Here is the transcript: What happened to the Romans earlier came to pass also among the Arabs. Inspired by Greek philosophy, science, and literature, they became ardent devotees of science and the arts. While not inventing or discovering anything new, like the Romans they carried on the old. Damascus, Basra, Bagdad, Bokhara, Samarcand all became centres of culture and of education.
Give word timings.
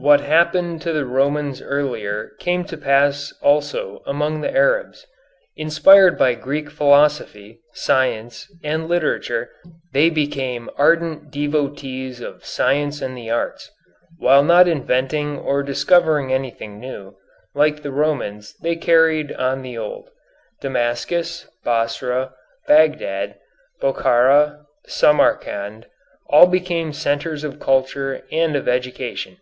What 0.00 0.20
happened 0.20 0.80
to 0.82 0.92
the 0.92 1.04
Romans 1.04 1.60
earlier 1.60 2.30
came 2.38 2.64
to 2.66 2.76
pass 2.76 3.32
also 3.42 4.00
among 4.06 4.40
the 4.42 4.50
Arabs. 4.56 5.04
Inspired 5.56 6.16
by 6.16 6.34
Greek 6.36 6.70
philosophy, 6.70 7.58
science, 7.74 8.46
and 8.62 8.86
literature, 8.86 9.50
they 9.92 10.08
became 10.08 10.70
ardent 10.76 11.32
devotees 11.32 12.20
of 12.20 12.44
science 12.44 13.02
and 13.02 13.16
the 13.18 13.28
arts. 13.28 13.72
While 14.18 14.44
not 14.44 14.68
inventing 14.68 15.36
or 15.36 15.64
discovering 15.64 16.32
anything 16.32 16.78
new, 16.78 17.16
like 17.56 17.82
the 17.82 17.90
Romans 17.92 18.54
they 18.62 18.76
carried 18.76 19.32
on 19.32 19.62
the 19.62 19.76
old. 19.76 20.10
Damascus, 20.60 21.48
Basra, 21.64 22.34
Bagdad, 22.68 23.34
Bokhara, 23.82 24.64
Samarcand 24.86 25.86
all 26.30 26.46
became 26.46 26.92
centres 26.92 27.42
of 27.42 27.58
culture 27.58 28.22
and 28.30 28.54
of 28.54 28.68
education. 28.68 29.38